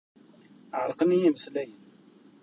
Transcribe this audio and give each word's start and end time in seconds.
Ɛerqen-iyi 0.81 1.27
imeslayen. 1.29 1.81